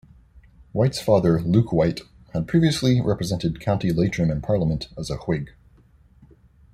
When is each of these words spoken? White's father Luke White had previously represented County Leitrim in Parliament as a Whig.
White's 0.71 0.99
father 0.99 1.39
Luke 1.43 1.71
White 1.71 2.01
had 2.33 2.47
previously 2.47 2.99
represented 2.99 3.59
County 3.59 3.91
Leitrim 3.91 4.31
in 4.31 4.41
Parliament 4.41 4.87
as 4.97 5.11
a 5.11 5.17
Whig. 5.17 5.51